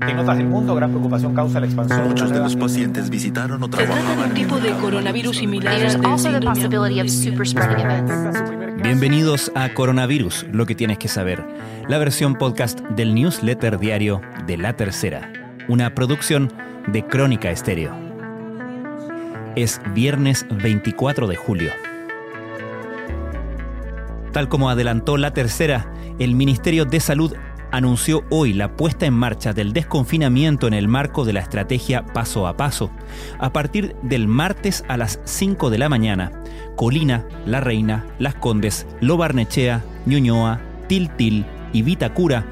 [0.00, 2.06] En otras del mundo, gran preocupación causa la expansión.
[2.06, 5.76] Muchos de los pacientes visitaron o Se trata de trabajaban un tipo de coronavirus similar.
[8.80, 11.44] Bienvenidos a Coronavirus, lo que tienes que saber,
[11.88, 15.32] la versión podcast del newsletter diario de La Tercera,
[15.66, 16.52] una producción
[16.86, 17.92] de Crónica Estéreo.
[19.56, 21.72] Es viernes 24 de julio.
[24.30, 27.34] Tal como adelantó La Tercera, el Ministerio de Salud
[27.70, 32.46] anunció hoy la puesta en marcha del desconfinamiento en el marco de la estrategia paso
[32.46, 32.90] a paso.
[33.38, 36.32] A partir del martes a las 5 de la mañana,
[36.76, 42.44] Colina, La Reina, Las Condes, Lo Barnechea, Ñuñoa, Tiltil y Vitacura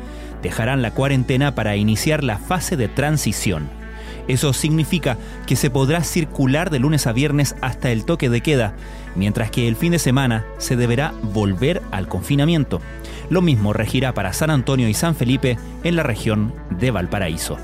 [0.43, 3.69] dejarán la cuarentena para iniciar la fase de transición.
[4.29, 5.17] Eso significa
[5.47, 8.75] que se podrá circular de lunes a viernes hasta el toque de queda,
[9.15, 12.81] mientras que el fin de semana se deberá volver al confinamiento.
[13.31, 17.57] Lo mismo regirá para San Antonio y San Felipe en la región de Valparaíso.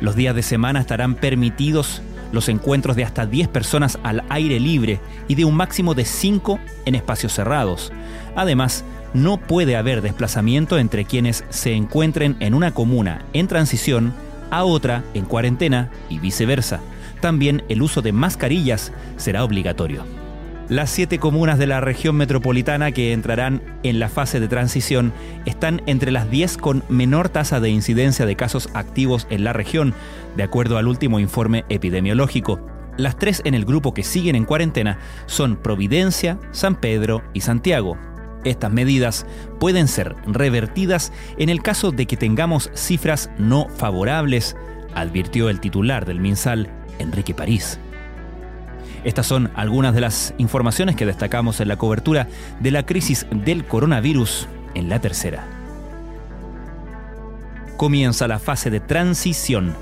[0.00, 5.00] Los días de semana estarán permitidos los encuentros de hasta 10 personas al aire libre
[5.28, 7.92] y de un máximo de 5 en espacios cerrados.
[8.34, 14.12] Además, no puede haber desplazamiento entre quienes se encuentren en una comuna en transición
[14.50, 16.80] a otra en cuarentena y viceversa.
[17.20, 20.04] También el uso de mascarillas será obligatorio.
[20.68, 25.12] Las siete comunas de la región metropolitana que entrarán en la fase de transición
[25.44, 29.94] están entre las 10 con menor tasa de incidencia de casos activos en la región,
[30.36, 32.60] de acuerdo al último informe epidemiológico.
[32.96, 37.96] Las tres en el grupo que siguen en cuarentena son Providencia, San Pedro y Santiago.
[38.46, 39.26] Estas medidas
[39.58, 44.56] pueden ser revertidas en el caso de que tengamos cifras no favorables,
[44.94, 47.80] advirtió el titular del MinSal, Enrique París.
[49.02, 52.28] Estas son algunas de las informaciones que destacamos en la cobertura
[52.60, 55.44] de la crisis del coronavirus en la tercera.
[57.76, 59.74] Comienza la fase de transición.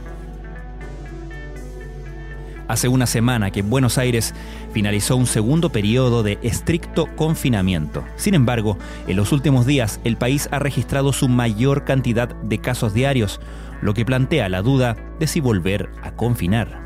[2.70, 4.32] Hace una semana que Buenos Aires
[4.72, 8.04] finalizó un segundo periodo de estricto confinamiento.
[8.14, 12.94] Sin embargo, en los últimos días el país ha registrado su mayor cantidad de casos
[12.94, 13.40] diarios,
[13.82, 16.80] lo que plantea la duda de si volver a confinar.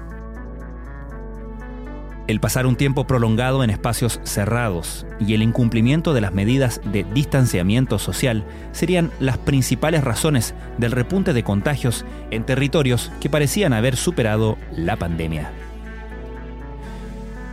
[2.28, 7.04] El pasar un tiempo prolongado en espacios cerrados y el incumplimiento de las medidas de
[7.12, 13.96] distanciamiento social serían las principales razones del repunte de contagios en territorios que parecían haber
[13.96, 15.52] superado la pandemia.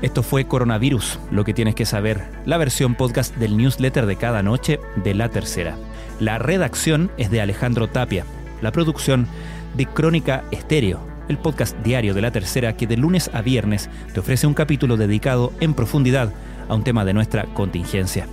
[0.02, 4.42] Esto fue Coronavirus, lo que tienes que saber, la versión podcast del newsletter de cada
[4.42, 5.76] noche de La Tercera.
[6.20, 8.26] La redacción es de Alejandro Tapia,
[8.62, 9.28] la producción
[9.76, 11.00] de Crónica Estéreo,
[11.30, 14.98] el podcast diario de La Tercera que de lunes a viernes te ofrece un capítulo
[14.98, 16.34] dedicado en profundidad
[16.68, 18.28] a un tema de nuestra contingencia.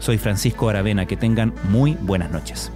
[0.00, 2.72] Soy Francisco Aravena, que tengan muy buenas noches.